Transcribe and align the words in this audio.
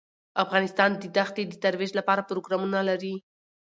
افغانستان 0.43 0.91
د 1.01 1.03
دښتې 1.17 1.43
د 1.47 1.53
ترویج 1.63 1.91
لپاره 1.99 2.27
پروګرامونه 2.29 2.79
لري. 2.89 3.15